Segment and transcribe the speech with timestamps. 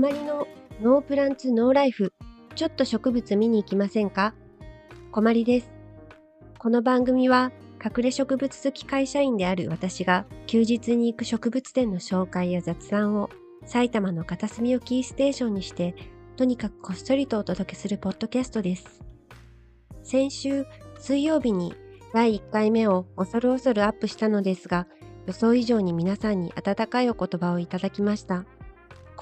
[0.00, 0.46] まりの
[0.80, 2.12] ノープランツノーライフ
[2.54, 4.34] ちょっと植物見に行きませんか？
[5.10, 5.70] こまりです。
[6.58, 7.52] この番組は
[7.84, 13.28] 隠れ植物好き会社員である私が休日に行く植物店の紹介や雑談を
[13.66, 15.94] 埼玉の片隅をキーステーションにして
[16.36, 19.02] とにかくこっそりとお届けするポッドキャストです。
[20.02, 20.64] 先週
[20.98, 21.74] 水曜日に
[22.14, 24.86] 第1回目を恐る恐るアップしたのですが
[25.26, 28.44] 予想以上に皆さんに温かいお言葉をいただきました。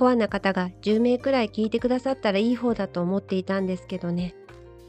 [0.00, 4.34] コアな方が10名くらい聞いてくださったらいい方だと思っていたんですけどね。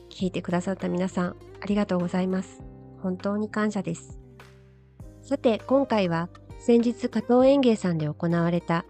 [0.09, 2.63] 聞いてくださった皆さん、ありがとうございます。
[3.01, 4.21] 本当に感謝です。
[5.21, 6.29] さて、今回は
[6.59, 8.85] 先日加藤園芸さんで行われた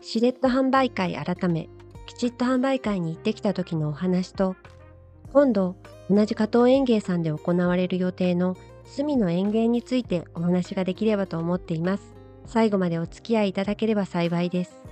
[0.00, 1.68] シレット販売会改め、
[2.06, 4.56] きちっと販売会に行ってきた時のお話と、
[5.34, 5.76] 今度
[6.08, 12.14] 同じ加藤園芸さんで行われる予定の隅の園芸についてお話ができればと思っています。
[12.46, 14.86] 最後までお付き合いいただければ幸いです。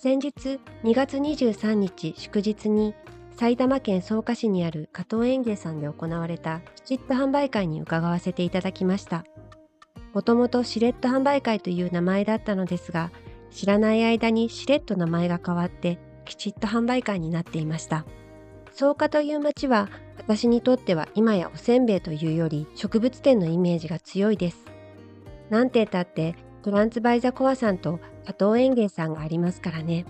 [0.00, 2.94] 先日2月23日祝日に
[3.36, 9.24] 埼玉県草加市にある加藤園芸さんで行われたシット販売会に伺わせていただきました。
[10.14, 13.10] もともとシレット販売会という名前だったのですが、
[13.50, 18.06] 知らない間にしれっと名前が変わってきちっと販売会になっていました。
[18.72, 24.64] 草加という町は私にとっては今やおせんべいというより植物店のイメージが強いです。
[25.50, 30.04] なんて言ったってトランツバイザコアさんと加藤園芸さんがありますからね。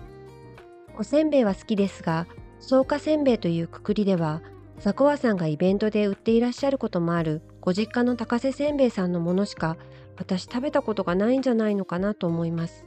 [0.97, 2.27] おせんべいは好きですが、
[2.59, 4.41] 草加せんべいというくくりでは、
[4.79, 9.77] ザコアさんがイベントで売っていらっしゃることもあるご実家の高瀬せんべいさんのものしか
[10.17, 12.85] 私食べたことがないんじゃないのかなと思います。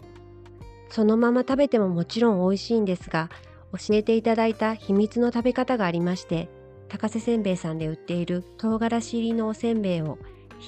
[0.88, 3.30] そのまま食べてももちろん美味しいんですが、
[3.72, 6.50] 教えていただいた秘密の食べ方がありまして、
[6.88, 10.18] 高瀬せんべいさんで売っている唐辛子入りのおせんべいを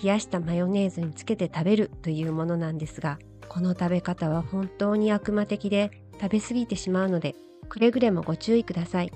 [0.03, 3.19] 冷やしたマヨネーズにつけて食べるというものなんですが、
[3.49, 5.91] この食べ方は本当に悪魔的で
[6.21, 7.34] 食べ過ぎてしまうので、
[7.69, 9.12] くれぐれもご注意ください。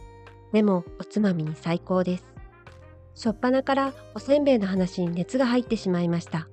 [0.53, 2.27] でも、おつまみに最高です。
[3.15, 6.49] しょっぱなからおせんべいの話に熱が入ってしまいました。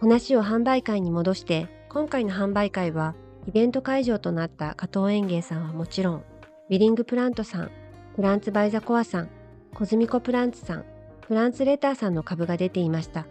[0.00, 3.14] 話を販売会に戻して、今回の販売会は
[3.46, 7.70] イベント会場となった加藤園芸さんはもちろん、ウィリングプラントさん、
[8.14, 9.28] プランツバイザコアさん、
[9.74, 10.84] コズミコプランツさん、
[11.26, 13.26] プランツレターさんの株が出ていました。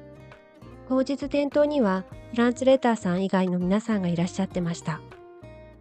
[0.93, 5.01] 当日店頭にはプランツレターさん以外の皆さんがいらっしゃってました。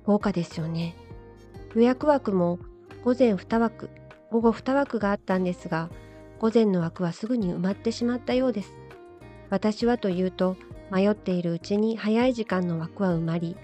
[0.05, 0.97] 豪華ですよね。
[1.75, 2.59] 予約枠も
[3.05, 3.91] 午前2枠、
[4.31, 5.91] 午後2枠があったんですが、
[6.39, 8.73] 午前の枠はすぐに埋まってしまったようです。
[9.51, 10.57] 私はというと、
[10.91, 13.55] 迷っているうちに早い時間の枠は埋まり、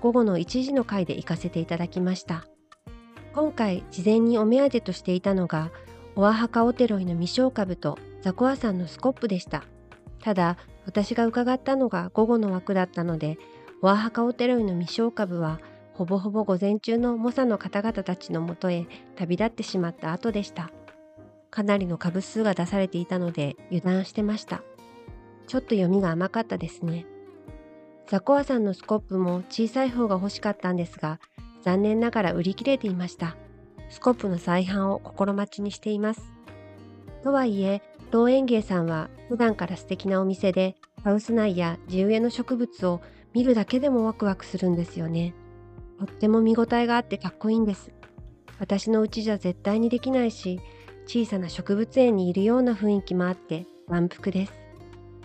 [0.00, 2.44] 午後の1時の回で行かせていただきました。
[3.34, 5.70] 今回事前にお目当てとしていたのが
[6.16, 9.62] オアハカオテロイの未消株とザコアさんのスコップでした。
[10.20, 10.56] ただ
[10.88, 13.36] 私が伺ったのが午後の枠だったので
[13.82, 15.60] オアハカオテロイの未消株は
[15.92, 20.70] ほぼほぼ午前中の猛者の方々たちのもとへ旅立ってしまった後でした。
[21.50, 24.62] かなりの株数が出されていたので油断してました。
[25.46, 27.04] ちょっと読みが甘かったですね。
[28.06, 31.20] ザコアさんのスコップも小さい方が欲しかったんですが、
[31.62, 33.36] 残念ながら売り切れていました。
[33.90, 36.22] スコップの再販を心待ちにしています。
[37.22, 43.00] とはいえ、東園芸さんは普段から素敵なお店で、ハウス内や地植えの植物を
[43.34, 45.34] 見るだけでもワクワクするんですよね。
[45.98, 47.92] とっても見応えがあってかっこいいんです。
[48.58, 50.60] 私のうちじゃ絶対にできないし、
[51.06, 54.52] 小さな植物園にいるような雰囲気もあって満腹です。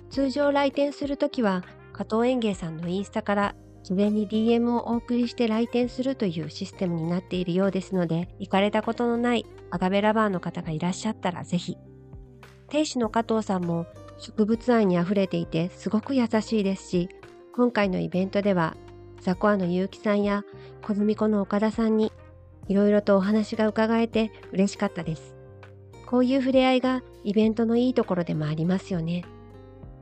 [0.09, 11.77] 通常来店するときは加藤園芸さんのインスタから事前に DM をお送りして来店するというシステムになっているようですので、行かれたことのないアガベラバーの方がいらっしゃったらぜひ。
[12.73, 13.85] 店主の加藤さんも
[14.17, 17.07] 植物愛にあふれていてすごく優しいですし、
[17.55, 18.75] 今回のイベントでは
[19.21, 20.43] ザコアの結城さんや
[20.81, 22.11] 小泉子の岡田さんに
[22.67, 25.35] いろいろとお話が伺えて嬉しかったです。
[26.07, 29.23] こういう触れ合いがイベントのいいところでもありますよね。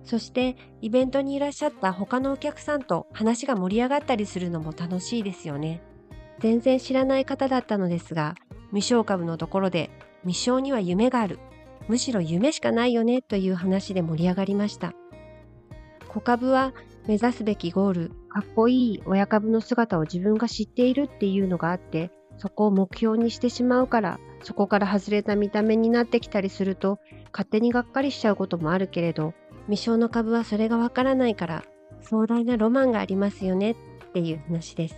[0.05, 5.81] そしてイベントにいらっしゃった他のお客さんと話が盛り上がったりするのも楽しいですよね。
[6.39, 8.35] 全然知らない方だったのですが、
[8.69, 9.89] 未消株のところで
[10.21, 11.37] 未消には夢がある。
[11.87, 14.93] むしろ夢しかないよねという話で盛り上がりました。
[16.07, 16.73] 小株は
[17.07, 26.99] 目指すべきゴール、かっこいい親株の姿を自分が知っているっていうのがあって、そこを目標にしてしまうから、そこから外れた見た目になってきたりすると、
[27.31, 29.33] 勝手にがっかりしちゃうこともあるけれど、
[29.67, 31.63] 未生の株はそれがわからないから
[32.01, 33.75] 壮大なロマンがありますよねっ
[34.13, 34.95] ていう話です。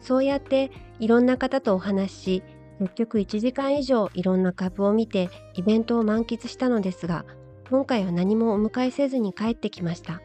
[0.00, 2.42] そうやっていろんな方とお話しし、
[2.80, 7.24] 結局1時間以上いろんな株を見てイベントを満喫したのですが、
[7.70, 10.20] 今回は何もお迎えせずに帰ってきました。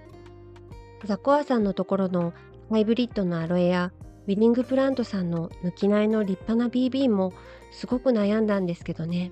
[1.05, 2.33] ザコアさんのところの
[2.69, 3.91] ハイブリッドのアロエや
[4.27, 7.33] ウィリングプラントさんの抜き苗の立派な BB も
[7.71, 9.31] すごく悩んだんですけどね。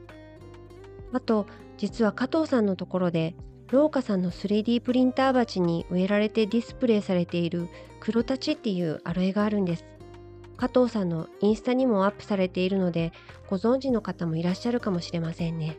[1.14, 1.46] あと、
[1.78, 3.36] 実は加藤さんのところで
[3.72, 7.70] 農家さんの 3D プリンター鉢に植えられてディスプレイされている
[8.00, 9.86] 黒立ちっていうアロエがあるんです。
[10.60, 13.14] 加藤さんのインスタにもアップされているので
[13.50, 15.78] ご存知の方もいらっしゃるかもしれませんね。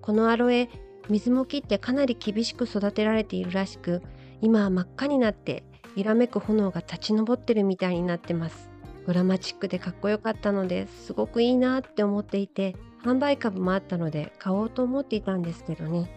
[0.00, 0.68] このアロエ
[1.08, 4.02] 水も切ってかなり厳しく育てられているらしく
[4.40, 5.62] 今は真っ赤になって
[5.94, 8.70] 揺らめく炎が立ち上ってるみたいになってます。
[9.06, 12.74] ドラマチックでかっこよかったのですごくいいなって思っていて
[13.04, 16.10] 販売株もあったので買おうと思っていたんですけどね。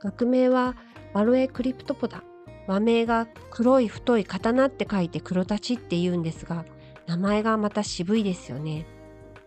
[0.00, 0.74] 学名は
[1.14, 2.24] バロエクリプトポダ。
[2.66, 6.64] 和名が黒い太い刀って書いて黒立ちって言うんですが
[7.06, 8.86] 名前がまた渋いですよね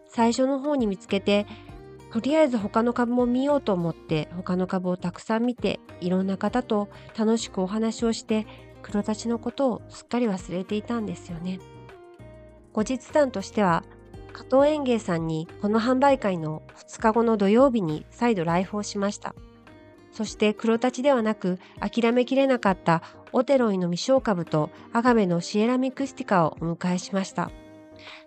[0.08, 1.46] 最初の方に見つけて
[2.12, 8.48] とりあえず他の株も見ようと思って他の株をたくさん見ていろんな方と楽しくお話をして
[8.82, 11.60] 黒立ちのことをすっかり忘れていたんですよね。
[12.74, 13.84] 後日談としては
[14.32, 19.36] 加藤園芸さんにこの販売会の2日後の土曜日に再度来訪しました。
[20.12, 27.52] そして黒立ちではなく諦めきれなかったオテロイの実生株とアガベのシエラミクステカをお迎えしました。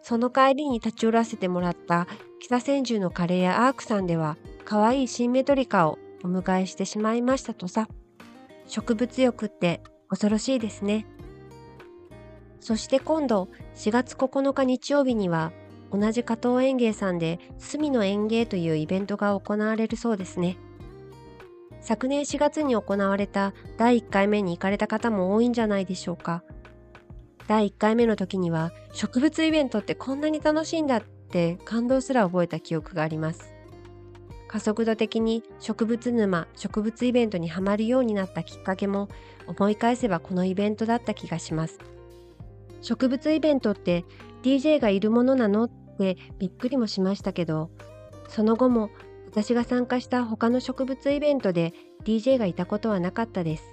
[0.02, 2.06] その帰りに立ち寄らせてもらった
[2.40, 7.88] 北千住のカレーやアークさんでは可愛いシンメトリカをお迎えしてしまいましたとさ。
[8.66, 11.06] 植物欲って恐ろしいですね。
[12.60, 15.52] そして今度4月9日日曜日には
[15.90, 20.56] 同じ加藤園芸さんで隅の園芸というイベントが行われるそうですね。
[21.82, 26.42] 昨年4月に行われた第1回目に行かれた方も多いんじゃないでしょうか。
[27.48, 33.52] 第1回目の時には植物イベントってこんなに楽しいんだって感動すら覚えた記憶があります。
[34.46, 39.08] 加速度的に植物沼、植物イベントにはまるようになったきっかけも
[39.46, 41.78] 思い返せばこのイベントだった気がします。
[42.80, 44.04] 植物イベントって
[44.42, 45.64] DJ がいるものなの？
[45.64, 47.70] ってびっくりもしましたけど、
[48.28, 48.90] その後も
[49.32, 51.72] 私が参加した他の植物イベントで
[52.04, 53.64] DJ がいたことはなかったです。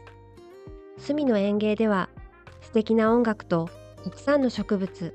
[0.98, 2.10] 隅の園芸では
[2.62, 3.70] 素敵な音楽と
[4.06, 5.14] たくさんの植物、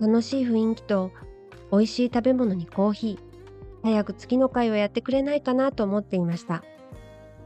[0.00, 1.10] 楽しい雰囲気と
[1.70, 6.64] 美味しい食べ物にコーヒー、早く次の回をやってくれないかなと思っていました。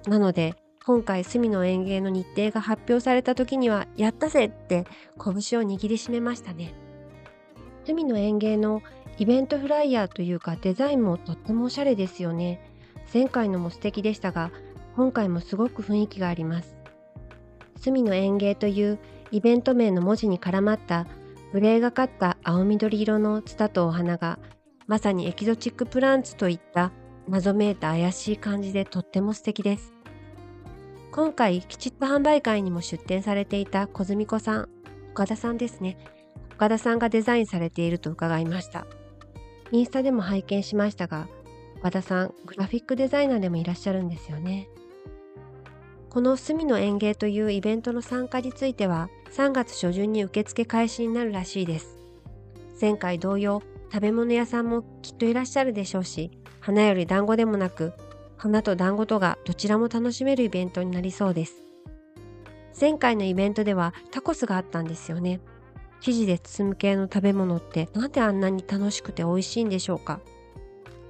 [0.06, 0.54] なので、
[0.86, 4.84] 今回隅の園芸の日程が発表された時には、やったぜって
[5.16, 6.72] 拳を握りしめましたね。
[7.84, 8.82] 隅の園芸の
[9.18, 12.60] イベントフライヤーというかデザインもとってもおしゃれですよね。
[13.12, 14.52] 前回のも素敵でしたが、
[14.94, 16.76] 今回もすごく雰囲気があります。
[17.76, 18.98] 隅の園芸という
[19.32, 21.06] イベント名の文字に絡まった
[21.52, 24.38] グレーがかった青緑色のツタとお花が
[24.86, 26.92] まさにエキゾチックプランツといった
[27.28, 29.92] 謎めいた怪しい感じでとっても素敵です。
[31.10, 34.68] 今回きちっと販売会にも出展されていた小澄子さん、
[35.12, 35.98] 岡田さんですね。
[36.54, 38.86] 岡田さんがデザインされていると伺いました。
[39.70, 41.28] インスタでも拝見しましたが、
[41.78, 44.68] 岡田さん、グラフィックデザイナーでもいらっしゃるんですよね。
[46.10, 51.98] この隅の園芸というイベントの参加については3月初旬に受付開始になるらしいです。
[52.80, 57.92] 前回同様、食べ物屋さんもきっといらっしゃるでしょうし、花より団子でもなく、
[58.36, 61.62] 花と団子とがどちらも楽しめるイベントになりそうです。
[62.80, 65.40] 前回のイベントではタコスがあったんですよね。
[66.00, 70.20] 生地で包む系の食べ物ってなんであんなに楽しくて美味しいんでしょうか？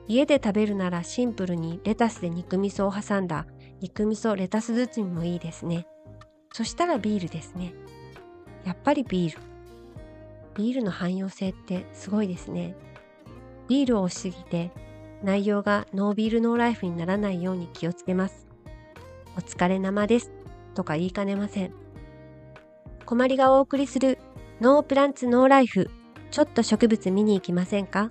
[0.07, 3.47] 家で食べるならシンプルにレタスで肉味噌を挟んだ
[3.81, 5.87] 肉味噌レタス包みもいいですね。
[6.53, 7.75] そしたらビールですね。
[8.65, 9.39] やっぱりビール。
[10.55, 12.75] ビールの汎用性ってすごいですね。
[13.69, 14.73] ビールを押しすぎて
[15.23, 18.49] 内容がノービールノーライフにならないように気をつけます。
[19.37, 20.33] お疲れ生です
[20.75, 21.73] とか言いかねません。
[23.05, 24.19] こまりがお送りする
[24.61, 25.89] ノープランツノーライフ
[26.33, 28.11] ちょっと植物見に行きませんか？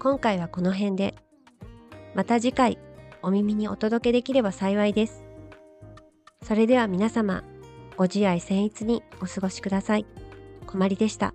[0.00, 1.14] 今回はこの辺で。
[2.16, 2.76] また次回
[3.22, 5.22] お耳にお届けできれば幸いです。
[6.42, 7.44] それでは皆様、
[7.96, 10.06] ご自愛僭越にお過ごしください。
[10.66, 11.34] こまりでした。